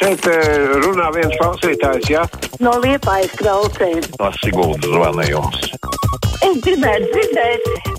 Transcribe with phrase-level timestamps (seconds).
[0.00, 2.22] Šeit eh, runā viens klausītājs, jā?
[2.64, 4.00] No liepājas klausēm.
[4.16, 5.66] Tas Siguldas zvanījums.
[6.40, 7.98] Es gribētu dzirdēt.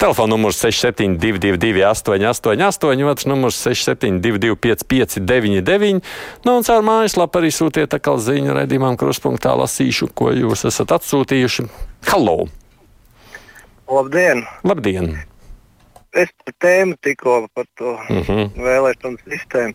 [0.00, 6.00] Telefona numurs 6722, 888, otrs numurs 672, 559,
[6.46, 11.66] nu un caur mājaslapu arī sūtiet atkal ziņu redzījumam, kruspunktā lasīšu, ko jūs esat atsūtījuši.
[12.08, 12.46] Halo!
[13.90, 14.46] Labdien!
[14.64, 15.29] Labdien!
[16.12, 18.46] Es par tēmu tikko par to Uh -huh.
[18.56, 19.74] vēlēšanu sistēmu.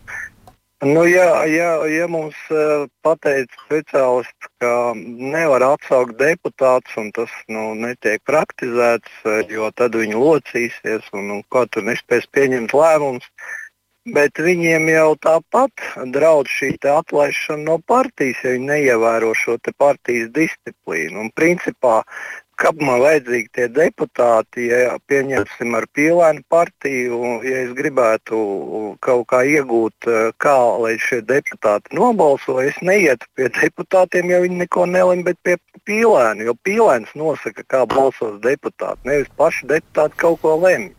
[0.84, 4.92] Nu, ja, ja, ja mums uh, pateica speciālists, ka
[5.32, 11.40] nevar atsaukt deputātus un tas nu, netiek praktizēts, uh, jo tad viņi locīsies un, un
[11.48, 13.24] kā tur nespēs pieņemt lēmumus,
[14.12, 15.72] bet viņiem jau tāpat
[16.12, 21.24] draudz šī atlaišana no partijas, ja viņi neievēro šo partijas disciplīnu.
[21.24, 22.02] Un, principā,
[22.56, 28.38] Kāpēc man vajadzīgi tie deputāti, ja pieņemsim ar pīlēnu partiju, ja es gribētu
[29.04, 34.62] kaut kā iegūt, eh, kā lai šie deputāti nobalso, es neietu pie deputātiem, ja viņi
[34.64, 40.40] neko nelemj, bet pie pīlēna, jo pīlēns nosaka, kā balsos deputāti, nevis paši deputāti kaut
[40.40, 40.94] ko lemj.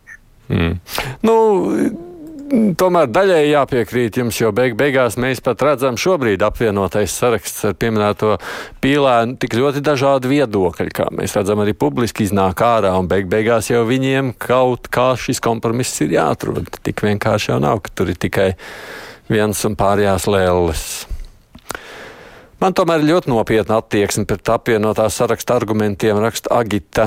[0.48, 0.78] Mm.
[1.26, 1.34] Nu,
[2.48, 8.38] Tomēr daļēji jāpiekrīt jums, jo beig beigās mēs pat redzam šobrīd apvienotais saraksts ar pieminēto
[8.80, 13.68] pīlēnu tik ļoti dažādi viedokļi, kā mēs redzam arī publiski iznāk ārā, un beig beigās
[13.68, 16.72] jau viņiem kaut kā šis kompromiss ir jāatrod.
[16.88, 18.54] Tik vienkārši jau nav, ka tur ir tikai
[19.28, 20.88] viens un pārējās lēles.
[22.58, 27.04] Man tomēr ļoti nopietna attieksme pret apvienotā saraksta argumentiem, raksta Agita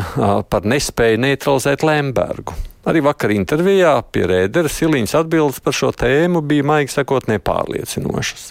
[0.47, 2.55] par nespēju neutralizēt Lembergu.
[2.87, 8.47] Arī vakar intervijā pie Rēdera Siliņas atbildes par šo tēmu bija, maigi sakot, nepārliecinošas.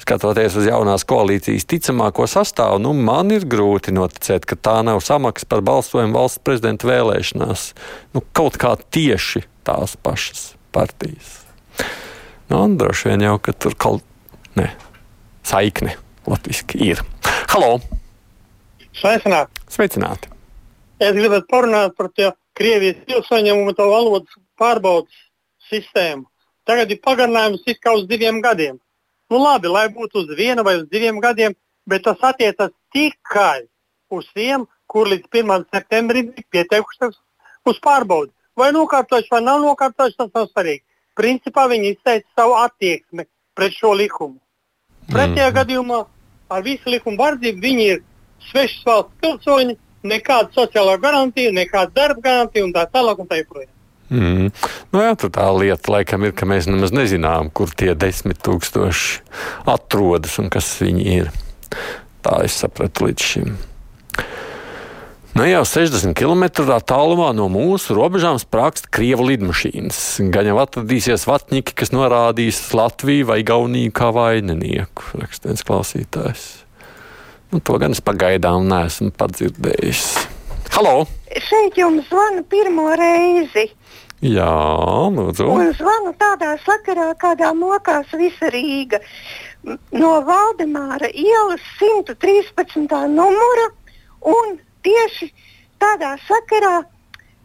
[0.00, 5.44] Skatoties uz jaunās koalīcijas ticamāko sastāvu, nu, man ir grūti noticēt, ka tā nav samaksa
[5.44, 7.70] par balsojumu valsts prezidenta vēlēšanās.
[8.16, 11.42] Nu, kaut kā tieši tās pašas partijas.
[12.48, 14.72] Nu, droši vien jau, ka tur kaut ne,
[15.44, 17.00] saikne latviski ir.
[17.52, 17.78] Halo!
[18.96, 19.64] Sveicināti!
[19.70, 20.30] Sveicināti!
[21.00, 25.16] Es gribētu parunāt par to Krievijas pilsoņiem un to valodas pārbaudas
[25.70, 26.26] sistēmu.
[26.68, 28.76] Tagad ir pagarinājums kā uz diviem gadiem.
[29.30, 31.54] Nu labi, lai būtu uz vienu vai uz diviem gadiem,
[31.86, 33.64] bet tas attiecas tikai
[34.10, 35.64] uz tiem, kur līdz 1.
[35.72, 37.16] septembrim ir pieteikušies
[37.70, 38.32] uz pārbaudi.
[38.58, 40.84] Vai nokārtojuši vai nav nokārtojuši, tas nav svarīgi.
[41.16, 44.38] Principā viņi izteica savu attieksmi pret šo likumu.
[45.10, 45.56] Pretējā mm.
[45.58, 46.00] gadījumā
[46.50, 48.00] ar visu likumu vardzību viņi ir
[48.50, 49.76] svešas valsts pilsoņi,
[50.10, 53.20] nekāda sociālā garantija, nekāda darba garantija un tā tālāk.
[53.20, 53.72] Un tā joprojām.
[54.10, 54.50] Mm.
[54.90, 59.20] Nu jā, tā lieta laikam ir, ka mēs nemaz nezinām, kur tie desmit tūkstoši
[59.70, 61.30] atrodas un kas viņi ir.
[62.24, 63.54] Tā es sapratu līdz šim.
[65.40, 66.42] Nu jau 60 km
[66.84, 70.00] tālumā no mūsu robežām sprākst krievu lidmašīnas.
[70.28, 76.44] Gan jau atradīsies vatņiki, kas norādīs Latviju vai Gauniju kā vaininieku, raksta viens klausītājs.
[77.54, 80.04] Nu, to gan es pagaidām neesmu padzirdējis.
[80.76, 81.08] Halo!
[81.48, 83.70] Šeit jums zvanu pirmo reizi.
[84.20, 84.52] Jā,
[85.08, 85.48] lūdzu.
[85.56, 89.00] Un zvanu tādā sakarā, kādā mokās visa Rīga.
[89.96, 93.06] No Valdemāra ielas 113.
[93.08, 93.70] numura
[94.20, 95.30] un tieši
[95.82, 96.80] tādā sakarā,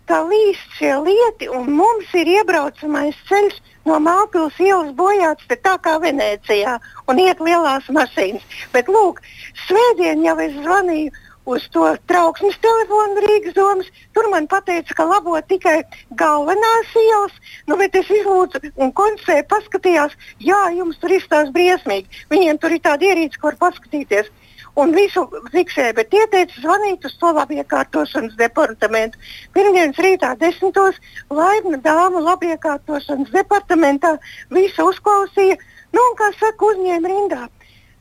[0.06, 3.58] ka līst šie lieti, un mums ir iebraucamais ceļš
[3.90, 6.78] no Māklas ielas bojāts tā kā Venecijā,
[7.10, 8.46] un iet lielās mašīnas.
[8.74, 9.22] Bet, lūk,
[9.66, 11.14] svētdien jau es zvanīju
[11.46, 13.90] uz to trauksmes telefonu Rīgas domas.
[14.14, 15.84] Tur man teica, ka labo tikai
[16.18, 17.36] galvenās ielas,
[17.68, 22.26] nu, bet es izlūdzu un konstatēju, paskatījās, jā, jums tur izstāsta briesmīgi.
[22.34, 24.32] Viņiem tur ir tāda ierīce, kur paskatīties
[24.82, 29.20] un visu fiksēja, bet ieteica zvanīt uz to labiekārtošanas departamentu.
[29.56, 31.00] Pirmdienas rītā desmitos
[31.32, 34.16] laipna dāma labiekārtošanas departamentā
[34.56, 35.60] visu uzklausīja,
[35.96, 37.46] nu un kā saka, uzņēma rindā.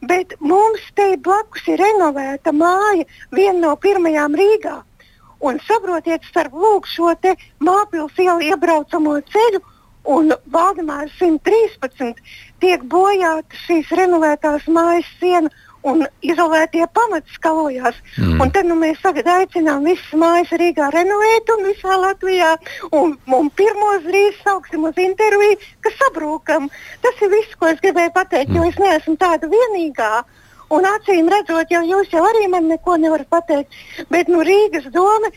[0.05, 4.83] Bet mums te blakus ir renovēta māja, viena no pirmajām Rīgā.
[5.45, 9.61] Un saprotiet, starp lūk šo te māpils ielu iebraucamo ceļu
[10.05, 12.21] un Valdemāra 113
[12.61, 15.53] tiek bojāta šīs renovētās mājas siena
[15.89, 17.97] un izolētie pamati skalojās.
[18.19, 18.41] Mm.
[18.43, 22.55] Un tad nu, mēs tagad aicinām visas mājas Rīgā renovēt un visā Latvijā.
[22.97, 26.71] Un, un pirmos drīz sauksim uz interviju, ka sabrūkam.
[27.05, 28.57] Tas ir viss, ko es gribēju pateikt, mm.
[28.59, 30.13] jo es neesmu tāda vienīgā.
[30.75, 33.77] Un acīm redzot, jau jūs jau arī man neko nevarat pateikt.
[34.11, 35.31] Bet nu, Rīgas doma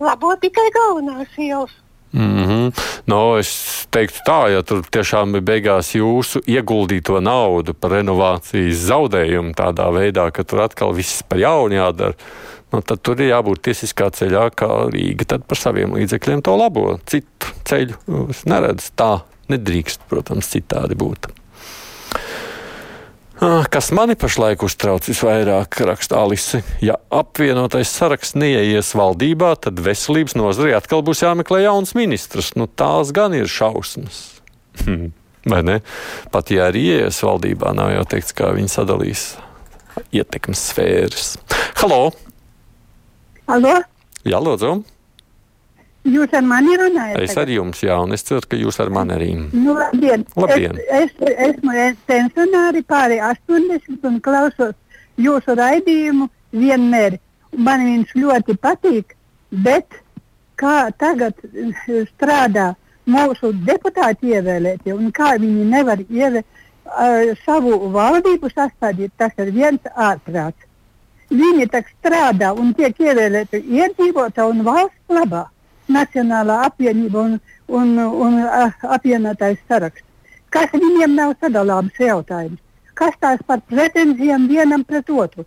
[0.00, 1.76] labo tikai galvenās ielas.
[2.12, 2.72] Mm -hmm.
[3.06, 9.54] no, es teiktu tā, ja tur tiešām ir beigās jūsu ieguldīto naudu par renovācijas zaudējumu
[9.54, 12.14] tādā veidā, ka tur atkal viss par jaunu jādara.
[12.72, 16.98] Nu, tad tur ir jābūt tiesiskā ceļā, kā Rīga par saviem līdzekļiem to labo.
[17.06, 17.94] Citu ceļu
[18.30, 19.20] es neredzu tā
[19.50, 21.32] Nedrīkst, protams, citādi būt.
[23.40, 26.60] Ah, Kas mani pašlaik uztrauc visvairāk, raksta Alise.
[26.84, 32.52] Ja apvienotais saraksts neieies valdībā, tad veselības nozarei atkal būs jāmeklē jauns ministrs.
[32.60, 34.20] Nu, tās gan ir šausmas.
[35.48, 35.78] Vai ne?
[36.34, 39.24] Pat ja arī ieies valdībā, nav jau teikts, kā viņi sadalīs
[40.12, 41.32] ietekmes sfēras.
[41.80, 42.10] Halo!
[43.48, 43.78] Alo,
[44.28, 44.74] Jā, lūdzu!
[46.08, 47.20] Jūs ar mani runājat?
[47.24, 49.30] Es ar jums, jā, un es ceru, ka jūs ar mani arī.
[49.52, 50.24] Nu, labdien.
[50.36, 50.78] Labdien.
[50.88, 51.74] Es, es esmu
[52.08, 54.76] pensionāri pāri 80 un klausos
[55.20, 57.18] jūsu raidījumu vienmēr.
[57.56, 59.16] Man viņš ļoti patīk,
[59.50, 60.00] bet
[60.60, 61.34] kā tagad
[62.12, 62.72] strādā
[63.10, 69.94] mūsu deputāti ievēlēti un kā viņi nevar ievēlēt uh, savu valdību sastādīt, tas ir viens
[69.96, 70.68] ārprāts.
[71.30, 75.46] Viņi tak strādā un tiek ievēlēti iedzīvotāji un valsts labā.
[75.92, 77.38] Nacionālā apvienība un,
[77.68, 80.06] un, un uh, apvienotais saraksts.
[80.50, 82.58] Kas viņiem nav sadalāms jautājums?
[82.98, 85.46] Kas tās par pretenzijām vienam pret otru?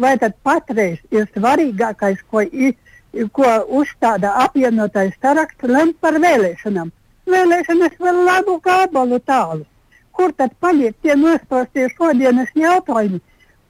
[0.00, 2.72] Vai tad patreiz ir svarīgākais, ko, i,
[3.36, 3.50] ko
[3.80, 6.90] uzstāda apvienotais saraksts, lemt par vēlēšanām?
[7.30, 9.64] Vēlēšanas vēl labu gabalu tālu.
[10.16, 13.20] Kur tad paliek tie nosprostie šodienas jautājumi,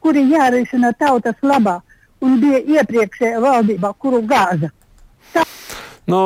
[0.00, 1.80] kuri jārisina tautas labā
[2.24, 4.72] un bija iepriekšējā valdībā, kuru gāza?
[6.10, 6.22] Nu,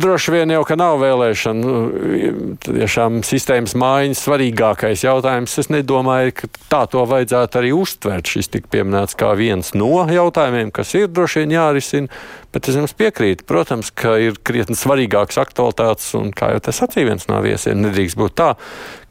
[0.00, 1.60] droši vien jau, ka nav vēlēšana.
[1.60, 5.56] Nu, tiešām sistēmas maiņas svarīgākais jautājums.
[5.60, 8.30] Es nedomāju, ka tā to vajadzētu arī uztvert.
[8.30, 12.22] Šis tika pieminēts kā viens no jautājumiem, kas ir droši vien jārisina.
[12.54, 16.08] Bet es jums piekrītu, protams, ka ir krietni svarīgākas aktualitātes.
[16.18, 18.50] Un, kā jau tas sacīja viens no viesiem, nedrīkst būt tā,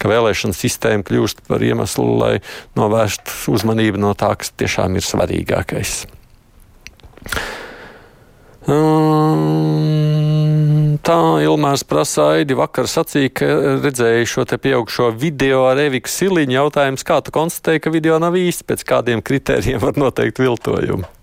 [0.01, 2.35] ka vēlēšana sistēma kļūst par iemeslu, lai
[2.79, 5.99] novērstu uzmanību no tā, kas tiešām ir svarīgākais.
[8.69, 9.81] Um,
[11.01, 13.47] tā Ilmārs prasa, Aidi vakar sacīja, ka
[13.81, 16.53] redzēja šo te pieaugšo video ar Eviku Siliņu.
[16.59, 21.18] Jautājums, kā tu konstatēji, ka video nav īsti, pēc kādiem kritērijiem var noteikt viltojumu?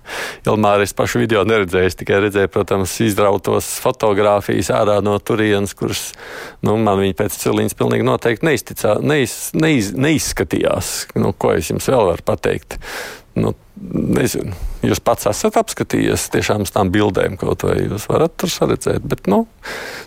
[0.46, 6.08] Ilmāra es pašu video neredzēju, es tikai redzēju, protams, izrautos fotogrāfijas ārā no turienes, kuras,
[6.66, 10.94] nu, man viņa pēc ciliņas pilnīgi noteikti neizticā, neiz, neiz, neizskatījās.
[11.18, 12.78] Nu, ko es jums vēl varu pateikt?
[13.36, 14.54] Nu, nezinu,
[14.86, 19.04] jūs pats esat apskatījies tiešām uz tām bildēm, kaut vai jūs varat tur saredzēt.
[19.04, 19.44] Bet, nu,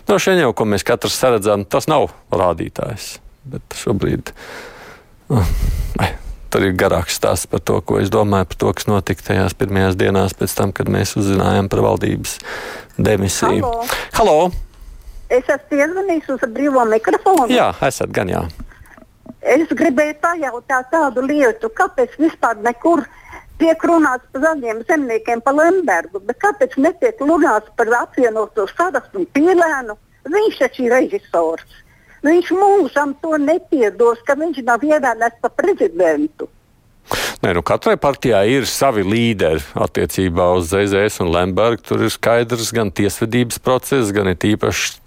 [0.08, 3.12] no šiem jau, ko mēs katrs saredzam, tas nav rādītājs.
[3.50, 4.34] Bet šobrīd.
[5.30, 5.46] Uh,
[6.50, 9.98] Tur ir garāks stāsts par to, ko es domāju par to, kas notika tajās pirmajās
[9.98, 12.38] dienās, pēc tam, kad mēs uzzinājām par valdības
[12.98, 13.62] demisiju.
[13.62, 13.84] Halo.
[14.18, 14.38] Halo.
[15.30, 17.46] Es esmu iezvanījis uz brīvo mikrofonu.
[17.54, 18.42] Jā, esat gan jā.
[19.40, 23.04] Es gribēju pajautāt tādu lietu, kāpēc vispār nekur
[23.60, 29.30] tiek runāts par zaļiem zemniekiem, par Lembergu, bet kāpēc netiek runāts par apvienoto sarakstu un
[29.36, 29.96] pīlēnu?
[30.34, 31.78] Viņš taču ir režisors.
[32.26, 36.50] Viņš mūžam to nepiedos, ka viņš nav ievēlēts par prezidentu.
[37.40, 41.82] Nē, nu katrai partijai ir savi līderi attiecībā uz ZZS un Lembergu.
[41.88, 44.98] Tur ir skaidrs gan tiesvedības process, gan ir īpaši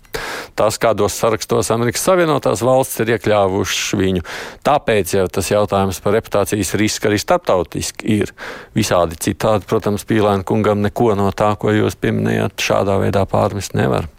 [0.57, 4.25] tas, kādos sarakstos Amerikas Savienotās valsts ir iekļāvuši viņu.
[4.66, 8.33] Tāpēc jau tas jautājums par reputācijas risku arī starptautiski ir
[8.77, 9.69] visādi citādi.
[9.69, 14.09] Protams, Pīlēna kungam neko no tā, ko jūs pieminējāt, šādā veidā pārmest nevar.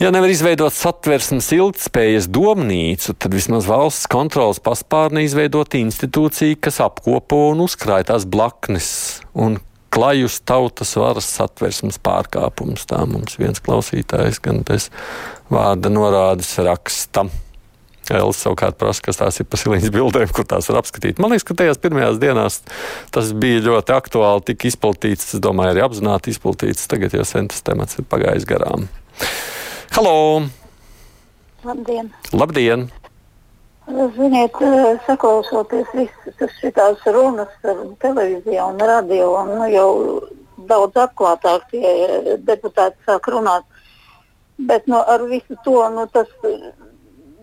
[0.00, 7.44] Ja nevar izveidot satversmes ilgspējas domnīcu, tad vismaz valsts kontrolas paspārne izveidot institūciju, kas apkopo
[7.50, 8.88] un uzkrāj tās blaknes
[9.36, 9.58] un
[9.92, 12.88] klajus tautas varas satversmes pārkāpumus.
[12.88, 14.88] Tā mums viens klausītājs gan bez
[15.52, 17.28] vārda norādes raksta.
[18.12, 21.20] Elsa savukārt prasa, kas tās ir par silīņas bildēm, kur tās var apskatīt.
[21.22, 22.58] Man liekas, ka tajās pirmajās dienās
[23.14, 26.88] tas bija ļoti aktuāli, tika izplatīts, es domāju, arī apzināti izplatīts.
[26.90, 28.88] Tagad jau sen tas temats ir pagājis garām.
[29.92, 30.42] Halo!
[31.64, 32.14] Labdien!
[32.32, 32.90] Labdien!
[34.16, 37.50] Ziniet, eh, saklausoties visas šīs runas
[38.00, 39.90] televīzijā un radio, un nu, jau
[40.70, 41.90] daudz atklātāk tie
[42.40, 43.66] deputāti sāk runāt.
[44.56, 46.30] Bet nu, ar visu to nu, tas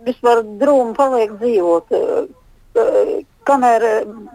[0.08, 1.94] vispār drūmi paliek dzīvot.
[1.94, 3.13] Eh,
[3.46, 3.86] Kamēr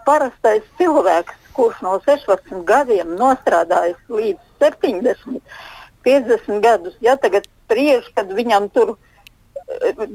[0.06, 5.42] parastais cilvēks, kurš no 16 gadiem nostrādājis līdz 70,
[6.06, 10.06] 50 gadus, ja tagad spriež, kad viņam tur eh,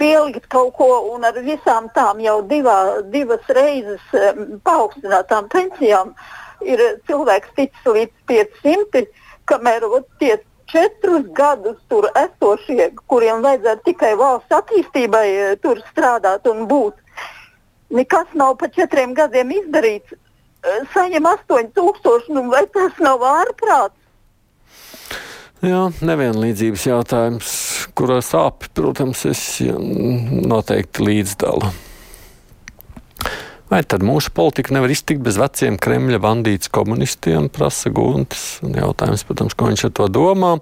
[0.00, 2.76] pielikt kaut ko un ar visām tām jau divā,
[3.12, 6.14] divas reizes um, paaugstinātām pensijām
[6.64, 9.04] ir cilvēks ticis līdz 500,
[9.50, 9.84] kamēr
[10.22, 10.38] tie
[10.70, 16.96] četrus gadus tur esošie, kuriem vajadzētu tikai valsts attīstībai eh, tur strādāt un būt,
[17.90, 20.14] nekas nav pa četriem gadiem izdarīts.
[20.14, 23.99] Eh, saņem 8000, nu vai tas nav ārprāts?
[25.60, 27.50] Jā, nevienlīdzības jautājums,
[27.92, 31.68] kurā sāp, protams, es noteikti līdzdalu.
[33.70, 38.56] Vai tad mūsu politika nevar iztikt bez veciem Kremļa bandītas komunistiem, prasa Guntis.
[38.64, 40.56] Jautājums, protams, ko viņš ar to domā.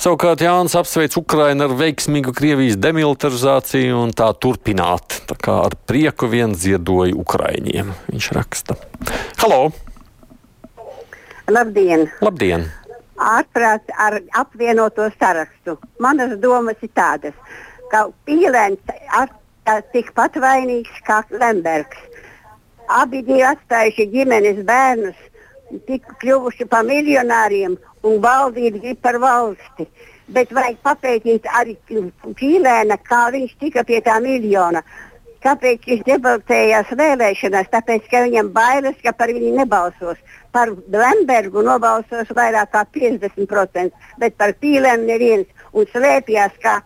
[0.00, 5.20] Savukārt Jānis apsveic Ukrainu ar veiksmīgu Krievijas demilitarizāciju un tā turpināt.
[5.28, 8.78] Tā kā ar prieku vien ziedoju Ukraiņiem, viņš raksta.
[9.42, 9.66] Halo!
[11.50, 12.08] Labdien!
[12.22, 12.70] Labdien!
[13.20, 15.76] Ārprāt ar apvienoto sarakstu.
[15.98, 17.36] Manas domas ir tādas,
[17.92, 22.10] ka Pīlēns ir tikpat vainīgs kā Lembergs
[22.90, 25.18] abi bija atstājuši ģimenes bērnus,
[25.86, 29.86] tik kļuvuši par miljonāriem un valdīt grib par valsti.
[30.30, 34.82] Bet vajag papētīt arī Čīlēna, kā viņš tika pie tā miljona.
[35.44, 37.70] Kāpēc viņš debatējās vēlēšanās?
[37.72, 40.20] Tāpēc, ka viņam bailes, ka par viņu nebalsos.
[40.52, 45.48] Par Lembergu nobalsos vairāk kā 50%, bet par Pīlēnu neviens.
[45.72, 46.80] Un slēpjas, kā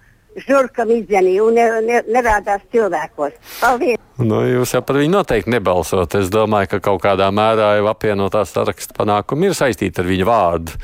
[0.47, 3.37] žurka vidzenī un ne, ne, nerādās cilvēkos.
[3.61, 4.01] Paldies!
[4.23, 6.15] Nu, jūs jau par viņu noteikti nebalsot.
[6.21, 10.79] Es domāju, ka kaut kādā mērā jau apvienotā saraksta panākumi ir saistīti ar viņu vārdu.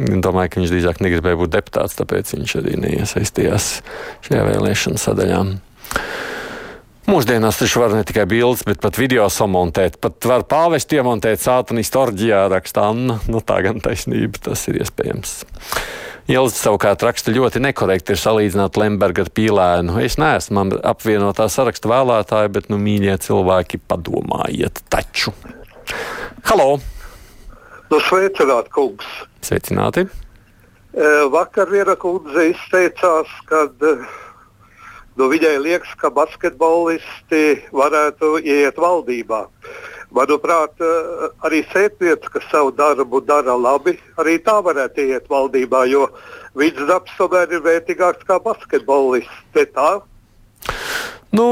[0.00, 3.72] Domāju, ka viņš drīzāk negribēja būt deputāts, tāpēc viņš arī neiesaistījās
[4.24, 5.42] šajā vēlēšanu sadaļā.
[7.02, 9.96] Mūsdienās taču var ne tikai bildes, bet pat video samontēt.
[10.02, 13.16] Pat var pāvest iemontēt sātanistu orģijā, raksta Anna.
[13.26, 15.32] Nu, tā gan taisnība, tas ir iespējams.
[16.30, 19.98] Ilzi savukārt raksta ļoti nekorekti ir salīdzināt Lemberga ar Pīlēnu.
[20.04, 25.34] Es neesmu apvienotā saraksta vēlētāja, bet, nu, mīļie cilvēki, padomājiet taču.
[26.46, 26.76] Halo!
[27.90, 29.08] Nu, sveicināti, kungs!
[29.42, 30.06] Sveicināti!
[30.06, 33.66] E, vakar viena kundze izteicās, ka
[35.16, 39.46] nu, viņai liekas, ka basketbolisti varētu iet valdībā.
[40.12, 46.08] Manuprāt, eh, arī sētniece, kas savu darbu dara labi, arī tā varētu iet valdībā, jo
[46.54, 49.44] viņas darbs tomēr ir vērtīgāks kā basketbolists.
[49.54, 50.02] Te tā
[51.32, 51.44] Nu,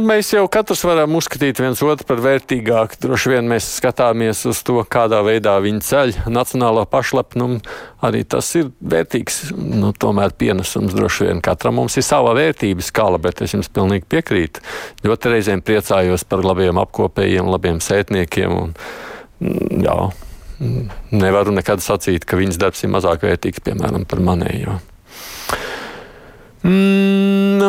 [0.00, 2.96] mēs jau katrs varam uzskatīt viens otru par vērtīgāku.
[3.02, 7.58] Droši vien mēs skatāmies uz to, kādā veidā viņi ceļ nacionālo pašlepnumu.
[8.06, 13.20] Arī tas ir vērtīgs, nu, tomēr pienesums droši vien katram mums ir sava vērtības skala,
[13.20, 14.64] bet es jums pilnīgi piekrītu.
[15.04, 18.56] Ļoti reizēm priecājos par labiem apkopējiem, labiem sētniekiem.
[18.56, 18.74] Un,
[19.44, 19.98] mm, jā,
[20.64, 20.90] mm,
[21.20, 24.80] nevaru nekad sacīt, ka viņas darbs ir mazāk vērtīgs, piemēram, par manējo.
[26.64, 27.05] Mm,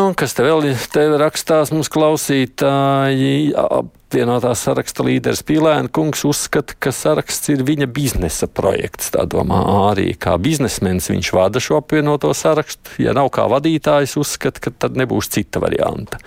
[0.08, 3.54] nu, kas te vēl te rakstās mums klausītāji?
[3.58, 9.10] Apvienotā saraksta līderis Pīlēna kungs uzskata, ka saraksts ir viņa biznesa projekts.
[9.12, 9.60] Tā domā
[9.90, 12.96] arī kā biznesmenis viņš vada šo apvienoto sarakstu.
[13.04, 16.22] Ja nav kā vadītājs, uzskata, ka tad nebūs cita varianta.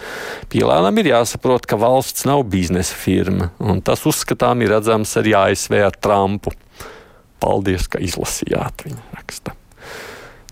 [0.53, 5.81] Pīlēnam ir jāsaprot, ka valsts nav biznesa firma, un tas uzskatām ir redzams arī ASV
[5.87, 6.53] ar Trumpu.
[7.41, 9.60] Paldies, ka izlasījāt viņa rakstu.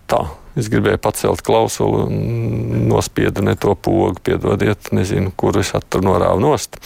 [0.09, 0.23] Tā.
[0.57, 6.41] Es gribēju pacelt klausuli un nospiedu ne to pogu, piedodiet, nezinu, kur es tur norāvu
[6.43, 6.79] nost.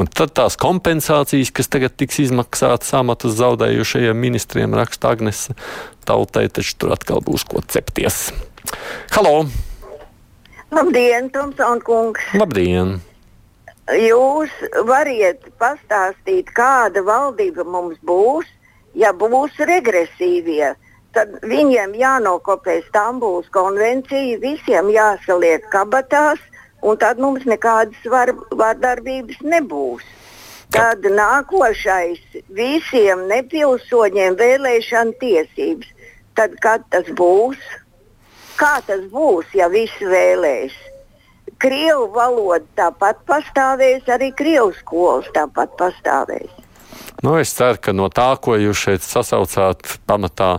[0.00, 5.54] Un tad tās kompensācijas, kas tagad tiks izmaksātas amatus zaudējušajiem ministriem, raksta Agnese,
[6.08, 8.30] tautai taču tur atkal būs ko cepties.
[9.14, 9.44] Halo!
[10.74, 12.24] Labdien, Tomson kungs!
[12.40, 12.98] Labdien!
[14.00, 14.50] Jūs
[14.88, 18.48] variet pastāstīt, kāda valdība mums būs,
[18.98, 20.72] ja būs regresīvie
[21.16, 26.40] tad viņiem jānokopē Stambulas konvencija, visiem jāsaliek kabatās,
[26.82, 30.06] un tad mums nekādas var, vardarbības nebūs.
[30.70, 35.88] Tad nākošais visiem nepilsoņiem vēlēšana tiesības.
[36.38, 37.58] Tad, kad tas būs?
[38.60, 40.76] Kā tas būs, ja visi vēlēs?
[41.60, 46.52] Krievu valoda tāpat pastāvēs, arī krievu skolas tāpat pastāvēs.
[47.20, 50.54] Nu, es ceru, ka no tā, ko jūs šeit sasaucāt, pamatā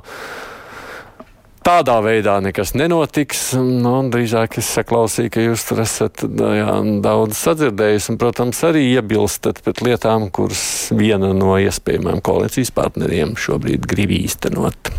[1.65, 3.51] tādā veidā nekas nenotiks.
[3.57, 6.75] Nu, drīzāk es saklausīju, ka jūs tur esat jā,
[7.05, 10.63] daudz sadzirdējis un, protams, arī iebilstat pret lietām, kuras
[10.93, 14.93] viena no iespējamām koalīcijas partneriem šobrīd grib īstenot.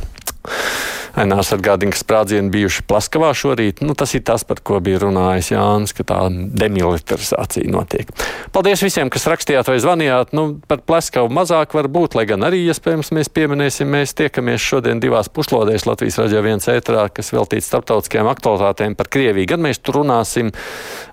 [1.13, 3.83] Ka sprādzieni bijuši Plaskavā šorīt.
[3.85, 8.09] Nu, tas ir tas, par ko bija runājis Jānis, ka tā demilitarizācija notiek.
[8.55, 10.33] Paldies visiem, kas rakstījāt vai zvanījāt.
[10.37, 13.91] Nu, par Plaskavu mazāk var būt, lai gan arī iespējams mēs pieminēsim.
[13.93, 19.51] Mēs tiekamies šodien divās puslodēs Latvijas raidījā viens ētrā, kas veltīts starptautiskajām aktualitātēm par Krieviju.
[19.53, 20.53] Gan mēs tur runāsim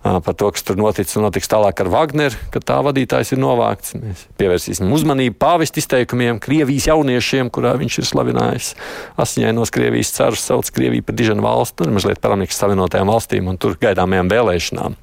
[0.03, 3.97] par to, kas tur noticis un notiks tālāk ar Wagneru, ka tā vadītājs ir novākts.
[3.99, 8.73] Mēs pievērsīsim uzmanību pāvest izteikumiem Krievijas jauniešiem, kurā viņš ir slavinājis
[9.19, 9.88] asiņainos Krievijas.
[9.89, 14.29] Krievijas carus sauc Krieviju par dižanu valstu, nu, mazliet paramiks savienotajām valstīm un tur gaidāmajām
[14.29, 14.98] vēlēšanām.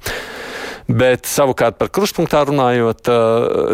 [0.87, 3.09] Bet savukārt par kruspunktā runājot,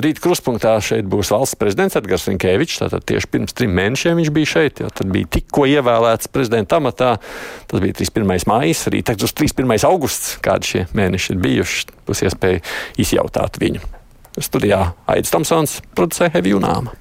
[0.02, 2.80] rīt kruspunktā šeit būs valsts prezidents Edgars Rinkēvičs.
[2.82, 7.12] Tātad tieši pirms trim mēnešiem viņš bija šeit, jo tad bija tikko ievēlēts prezidenta amatā.
[7.70, 8.50] Tas bija 31.
[8.50, 9.78] maijs, arī tagad uz 31.
[9.92, 11.86] augusts, kādi šie mēneši ir bijuši.
[12.10, 12.66] Būs iespēja
[13.06, 13.86] izjautāt viņu.
[14.42, 14.82] Studijā
[15.14, 16.98] Aits Tomsons, producē Hevi Junāma.